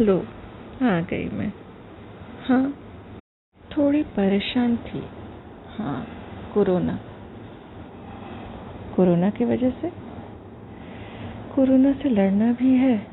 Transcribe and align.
लो। 0.00 0.26
आ 0.82 1.00
गई 1.00 1.28
मैं। 1.28 1.52
हाँ 2.48 2.76
थोड़ी 3.76 4.02
परेशान 4.02 4.76
थी। 4.76 5.02
हाँ 5.78 6.06
कोरोना। 6.54 6.98
कोरोना 8.96 9.30
की 9.30 9.44
वजह 9.44 9.70
से? 9.70 9.92
कोरोना 11.54 11.92
से 11.92 12.08
लड़ना 12.08 12.52
भी 12.52 12.74
है, 12.74 13.06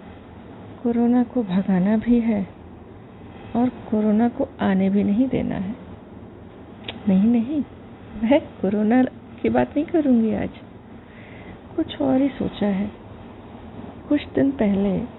कोरोना 0.84 1.24
को 1.24 1.44
भगाना 1.44 1.98
भी 1.98 2.20
है, 2.20 2.48
और 3.56 3.70
कोरोना 3.70 4.30
को 4.30 4.48
आने 4.62 4.90
भी 4.90 5.04
नहीं 5.04 5.28
देना 5.28 5.56
है। 5.56 5.76
नहीं 7.08 7.24
नहीं, 7.24 7.64
मैं 8.24 8.42
कोरोना 8.42 9.04
की 9.42 9.50
बात 9.50 9.70
नहीं 9.76 9.86
करूँगी 9.86 10.34
आज। 10.36 10.50
कुछ 11.76 12.02
और 12.02 12.22
ही 12.22 12.30
सोचा 12.30 12.68
है। 12.68 12.92
कुछ 14.10 14.28
दिन 14.36 14.52
पहले 14.52 15.19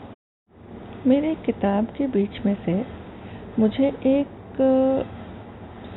मेरे 1.07 1.35
किताब 1.35 1.87
के 1.87 2.07
बीच 2.07 2.47
में 2.47 2.57
से 2.65 2.87
मुझे 3.59 3.87
एक 4.07 4.27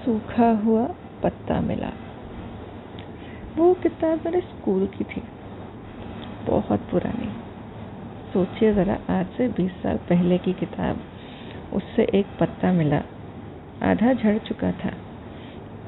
सूखा 0.05 0.49
हुआ 0.52 0.85
पत्ता 1.23 1.59
मिला। 1.61 1.89
वो 3.58 3.73
किताब 3.73 4.21
मेरे 4.25 4.41
स्कूल 4.41 4.88
की 4.88 5.03
थी। 5.03 5.23
बहुत 6.47 6.80
पुरानी। 6.91 7.30
सोचिए 8.34 8.73
ज़रा, 8.73 8.97
आज 9.09 9.25
से 9.38 9.47
20 9.47 9.71
साल 9.71 9.97
पहले 9.97 10.38
की 10.38 10.53
किताब। 10.53 10.99
उससे 11.73 12.03
एक 12.13 12.25
पत्ता 12.39 12.72
मिला। 12.72 13.02
आधा 13.83 14.13
झड़ 14.13 14.38
चुका 14.38 14.72
था, 14.72 14.91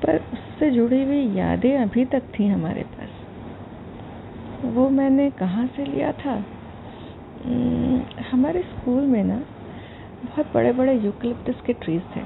पर 0.03 0.15
उससे 0.33 0.71
जुड़ी 0.71 1.03
हुई 1.03 1.33
यादें 1.33 1.77
अभी 1.77 2.05
तक 2.05 2.23
थी 2.39 2.47
हमारे 2.47 2.83
पास। 2.83 3.09
वो 4.65 4.89
मैंने 4.89 5.29
कहाँ 5.29 5.67
से 5.67 5.85
लिया 5.85 6.11
था? 6.11 6.43
हमारे 8.31 8.61
स्कूल 8.61 9.03
में 9.03 9.23
ना 9.23 9.35
बहुत 10.25 10.53
बड़े 10.53 10.71
बड़े 10.71 10.99
यूकलिप्टस 10.99 11.61
के 11.61 11.73
ट्रीज 11.73 12.01
थे। 12.15 12.21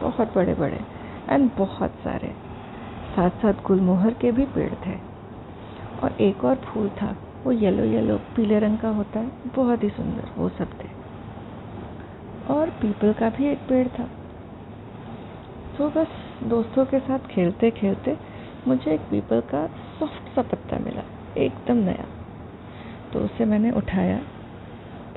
बहुत 0.00 0.34
बड़े 0.34 0.54
बड़े 0.54 0.80
एंड 1.28 1.50
बहुत 1.58 1.90
सारे। 1.90 2.28
साथ 3.16 3.30
साथ 3.30 3.52
गुलमोहर 3.52 4.14
के 4.14 4.32
भी 4.32 4.44
पेड़ 4.44 4.74
थे। 4.86 4.98
और 6.02 6.12
एक 6.20 6.44
और 6.44 6.56
फूल 6.56 6.88
था, 6.88 7.16
वो 7.44 7.52
येलो 7.52 7.84
येलो 7.84 8.16
पीले 8.16 8.58
रंग 8.58 8.78
का 8.78 8.88
होता 8.88 9.20
है। 9.20 9.30
बहुत 9.56 9.82
ही 9.82 9.88
सुंदर, 9.88 10.30
वो 10.38 10.48
सब 10.48 10.68
थे। 10.84 10.88
और 12.54 12.70
पीपल 12.70 13.12
का 13.12 13.30
भी 13.30 13.44
एक 13.44 13.58
पेड़ 13.58 13.88
था। 13.88 14.08
तो 15.78 15.90
बस 15.90 16.06
दोस्तों 16.42 16.86
के 16.86 16.98
साथ 16.98 17.18
खेलते 17.18 17.70
खेलते 17.70 18.16
मुझे 18.68 18.94
एक 18.94 19.00
पीपल 19.00 19.40
का 19.40 19.66
सॉफ्ट 19.66 20.34
सा 20.34 20.42
पत्ता 20.42 20.78
मिला, 20.78 21.02
एकदम 21.36 21.76
नया। 21.76 22.06
तो 23.12 23.18
उसे 23.20 23.44
मैंने 23.44 23.70
उठाया। 23.70 24.20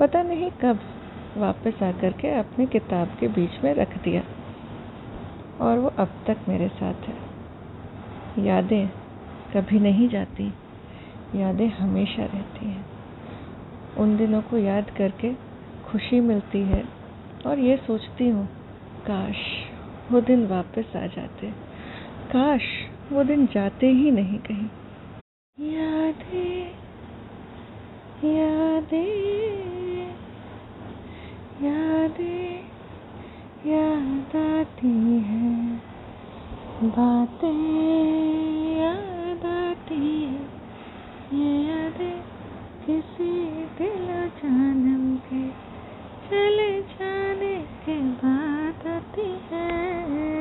पता 0.00 0.22
नहीं 0.22 0.50
कब 0.50 0.80
वापस 1.36 1.82
आकर 1.82 2.12
के 2.12 2.28
अपनी 2.28 2.66
किताब 2.66 3.08
के 3.20 3.28
बीच 3.28 3.64
में 3.64 3.74
रख 3.74 4.02
दिया। 4.04 4.22
और 5.60 5.78
वो 5.78 5.88
अब 5.88 6.08
तक 6.26 6.36
मेरे 6.48 6.68
साथ 6.68 6.94
है। 6.94 7.16
यादें 8.46 8.88
कभी 9.56 9.80
नहीं 9.80 10.08
जाती। 10.08 10.52
यादें 11.36 11.68
हमेशा 11.68 12.24
रहती 12.24 12.66
हैं। 12.66 12.86
उन 13.98 14.16
दिनों 14.16 14.42
को 14.42 14.58
याद 14.58 14.90
करके 14.90 15.34
खुशी 15.84 16.20
मिलती 16.20 16.58
है 16.58 16.84
और 17.46 17.58
ये 17.58 17.76
सोचती 17.76 18.28
हूँ, 18.28 18.48
काश 19.06 19.36
वो 20.10 20.20
दिन 20.20 20.46
वापस 20.46 20.96
आ 20.96 21.06
जाते। 21.06 21.50
काश 22.32 22.62
वो 23.12 23.24
दिन 23.24 23.46
जाते 23.46 23.86
ही 23.86 24.10
नहीं 24.10 24.38
कहीं। 24.38 24.68
यादें 25.72 26.70
यादें। 28.24 29.79
यादें 31.62 32.64
याद 33.66 34.36
आती 34.36 35.18
हैं, 35.20 35.82
बातें 36.82 37.58
याद 38.78 39.44
आती 39.46 40.24
हैं। 40.24 40.50
ये 41.34 41.64
यादें 41.66 42.22
किसी 42.86 43.30
दिल 43.78 44.06
जानम 44.38 45.16
के, 45.16 45.48
चले 46.28 46.82
जाने 46.82 47.56
के 47.56 48.00
बाद 48.00 48.86
आती 48.86 49.30
है। 49.52 50.39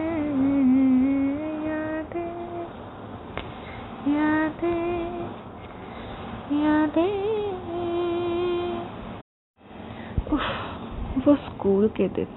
वो 11.30 11.36
स्कूल 11.36 11.88
के 11.88 12.08
दिन, 12.08 12.28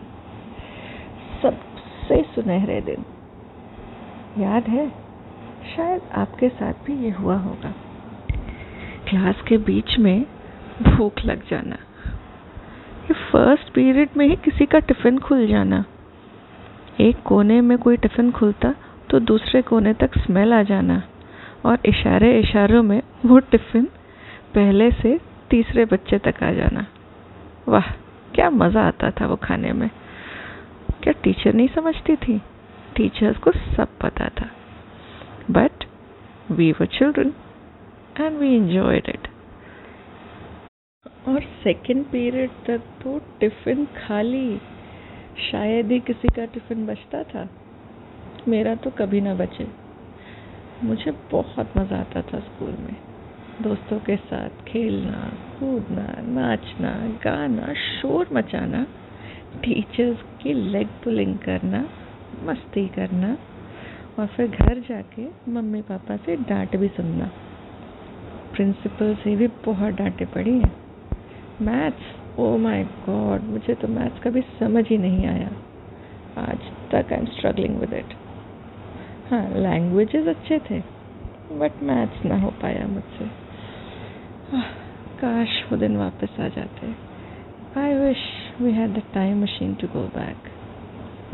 सबसे 1.43 2.23
सुनहरे 2.23 2.81
दिन। 2.81 3.05
याद 4.43 4.69
है? 4.69 4.89
शायद 5.77 6.03
आपके 6.13 6.49
साथ 6.49 6.73
भी 6.87 7.05
ये 7.05 7.11
हुआ 7.11 7.37
होगा। 7.37 7.75
क्लास 9.09 9.43
के 9.49 9.57
बीच 9.57 9.99
में 9.99 10.27
भूख 10.83 11.13
लग 11.25 11.49
जाना। 11.49 11.75
ये 13.05 13.15
फ़र्स्ट 13.15 13.73
पीरियड 13.73 14.09
में 14.17 14.27
ही 14.27 14.37
किसी 14.37 14.67
का 14.67 14.79
टिफ़िन 14.79 15.19
खुल 15.19 15.47
जाना। 15.47 15.85
एक 17.01 17.23
कोने 17.23 17.61
में 17.61 17.79
कोई 17.79 17.97
टिफ़िन 17.97 18.33
खुलता 18.33 18.75
तो 19.11 19.21
दूसरे 19.21 19.63
कोने 19.63 19.95
तक 19.95 20.19
स्मेल 20.19 20.53
आ 20.53 20.63
जाना। 20.63 21.03
और 21.65 21.79
इशारे 21.87 22.41
इशारों 22.41 22.83
में 22.83 23.03
वो 23.27 23.39
टिफ़िन 23.39 23.85
पहले 24.55 24.91
से 24.91 25.21
तीसरे 25.51 25.85
बच्चे 25.85 26.19
तक 26.19 26.43
आ 26.43 26.53
जाना। 26.53 26.87
वाह! 27.69 28.02
क्या 28.35 28.51
मज़ा 28.51 28.83
आता 28.83 29.11
था 29.11 29.27
वो 29.27 29.37
खाने 29.37 29.73
में। 29.73 29.91
क्या 31.03 31.13
टीचर 31.13 31.55
नहीं 31.55 31.69
समझती 31.69 32.17
थी? 32.17 32.39
टीचर्स 32.97 33.37
को 33.37 33.53
सब 33.53 33.99
पता 33.99 34.29
था। 34.29 34.49
But 35.51 35.85
we 36.51 36.73
were 36.73 36.87
children 36.87 37.33
and 38.21 38.39
we 38.39 38.55
enjoyed 38.55 39.09
it 39.09 39.29
और 41.29 41.41
सेकेंड 41.63 42.05
पीरियड 42.05 42.51
तक 42.67 42.81
तो 43.03 43.19
टिफ़िन 43.41 43.85
खाली। 43.85 44.61
शायद 45.51 45.93
ही 45.93 46.01
किसी 46.01 46.29
का 46.29 46.45
टिफ़िन 46.45 46.87
बचता 46.87 47.23
था। 47.23 47.49
मेरा 48.49 48.75
तो 48.75 48.91
कभी 48.91 49.21
ना 49.21 49.35
बचे। 49.35 49.67
मुझे 50.83 51.11
बहुत 51.33 51.77
मज़ा 51.79 51.97
आता 51.97 52.23
था 52.23 52.41
स्कूल 52.41 52.71
में। 52.71 52.97
दोस्तों 53.63 53.99
के 54.01 54.17
साथ 54.17 54.65
खेलना 54.65 55.33
कूदना 55.63 56.05
नाचना 56.27 56.91
गाना, 57.25 57.73
शोर 57.75 58.29
मचाना 58.33 58.87
टीचर्स 59.63 60.23
की 60.43 60.53
लेग 60.53 60.87
पुलिंग 61.05 61.35
करना, 61.39 61.85
मस्ती 62.43 62.87
करना, 62.89 63.37
और 64.19 64.27
फिर 64.27 64.47
घर 64.49 64.79
जाके 64.79 65.27
मम्मी 65.53 65.83
पापा 65.83 66.17
से 66.17 66.37
डांट 66.37 66.77
भी 66.77 66.89
सुनना। 66.89 67.31
प्रिंसिपल 68.53 69.15
से 69.15 69.37
भी 69.37 69.47
बहुत 69.47 69.95
डांटे 69.95 70.25
पड़ी 70.25 70.59
हैं। 70.59 70.73
मैथ्स 71.63 72.39
ओ 72.39 72.57
माय 72.57 72.85
गॉड 72.85 73.43
मुझे 73.43 73.75
तो 73.75 73.89
मैथ्स 73.89 74.23
कभी 74.23 74.41
समझ 74.61 74.85
ही 74.89 74.99
नहीं 74.99 75.27
आया। 75.27 75.51
आज 76.39 76.59
तक 76.93 77.13
I 77.13 77.19
am 77.19 77.27
struggling 77.27 77.79
with 77.79 77.93
it 77.93 78.15
हाँ 79.31 79.49
लैंग्वेजेस 79.55 80.27
अच्छे 80.27 80.59
थे 80.71 80.81
बट 81.59 81.83
मैथ्स 81.83 82.25
ना 82.25 82.41
हो 82.41 82.51
पाया 82.63 82.87
मुझसे। 82.87 83.31
काश 85.25 85.49
वो 85.71 85.77
दिन 85.77 85.97
वापस 85.97 86.41
आ 86.41 86.49
जाते। 86.49 86.87
I 87.81 87.95
wish 87.95 88.19
we 88.61 88.73
had 88.73 88.95
the 88.95 89.03
time 89.15 89.43
machine 89.43 89.75
to 89.75 89.87
go 89.87 90.01
back 90.01 90.49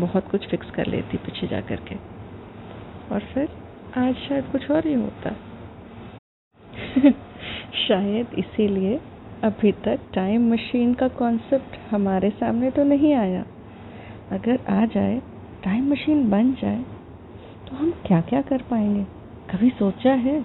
बहुत 0.01 0.29
कुछ 0.31 0.49
फिक्स 0.49 0.71
कर 0.71 0.87
लेती 0.87 1.17
पीछे 1.17 1.47
जा 1.47 1.61
कर 1.61 1.77
के 1.77 1.97
और 3.15 3.21
फिर 3.35 3.49
आज 3.97 4.15
शायद 4.15 4.45
कुछ 4.45 4.71
और 4.71 4.87
ही 4.87 4.95
होता। 4.95 5.31
शायद 7.89 8.35
इसीलिए 8.39 9.01
अभी 9.45 9.73
तक 9.73 10.01
टाइम 10.15 10.53
मशीन 10.53 10.95
का 10.95 11.09
कॉन्सेप्ट 11.09 11.79
हमारे 11.91 12.31
सामने 12.31 12.71
तो 12.71 12.85
नहीं 12.85 13.15
आया। 13.15 13.45
अगर 14.33 14.59
आ 14.71 14.85
जाए 14.87 15.19
टाइम 15.65 15.91
मशीन 15.93 16.31
बन 16.31 16.53
जाए 16.53 16.85
तो 17.69 17.77
हम 17.77 17.91
क्या 18.07 18.21
क्या 18.21 18.43
कर 18.43 18.63
पाएँगे? 18.63 19.05
कभी 19.51 19.71
सोचा 19.71 20.13
है? 20.13 20.45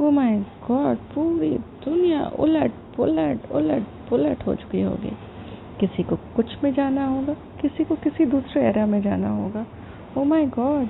वो 0.00 0.10
माय 0.10 0.38
गॉड 0.68 0.96
पूरी 1.14 1.58
दुनिया 1.88 2.26
उलट 2.38 2.72
पुलट 2.96 3.52
उलट 3.52 3.82
पुलट 4.08 4.46
हो 4.46 4.54
चुकी 4.54 4.82
होगी। 4.82 5.12
किसी 5.80 6.02
को 6.02 6.16
कुछ 6.16 6.64
में 6.64 6.74
जाना 6.74 7.06
होगा, 7.06 7.34
किसी 7.34 7.84
को 7.84 7.94
किसी 7.94 8.26
दूसरे 8.26 8.62
एरा 8.62 8.86
में 8.86 9.02
जाना 9.02 9.30
होगा। 9.30 9.66
ओ 10.18 10.24
माय 10.24 10.46
गॉड 10.46 10.86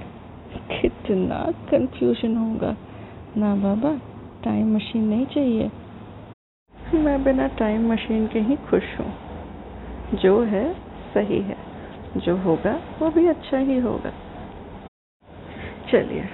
कितना 0.80 1.50
कंफ्यूजन 1.70 2.36
होगा। 2.36 2.76
ना 3.36 3.56
बाबा 3.56 4.00
टाइम 4.44 4.76
मशीन 4.76 5.08
नहीं 5.08 5.26
चाहिए। 5.26 5.70
मैं 6.94 7.24
बिना 7.24 7.48
टाइम 7.48 7.92
मशीन 7.92 8.26
के 8.26 8.40
ही 8.40 8.56
खुश 8.56 9.00
हूँ। 9.00 9.14
जो 10.14 10.42
है, 10.42 10.74
सही 11.14 11.40
है। 11.40 11.56
जो 12.16 12.36
होगा, 12.36 12.80
वो 13.02 13.10
भी 13.10 13.26
अच्छा 13.26 13.58
ही 13.58 13.78
होगा। 13.78 14.12
चलिए, 15.92 16.24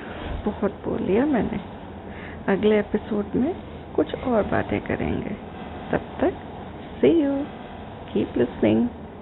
बहुत 0.44 0.70
बोल 0.70 1.03
लिया 1.03 1.26
मैंने। 1.26 1.61
अगले 2.53 2.79
एपिसोड 2.79 3.25
में 3.35 3.55
कुछ 3.97 4.15
और 4.15 4.43
बातें 4.43 4.81
करेंगे। 4.81 5.37
तब 5.93 6.00
तक 6.21 6.35
सी 7.00 7.09
यू 7.09 7.33
कीप 8.12 8.39
लिसनिंग 8.39 8.89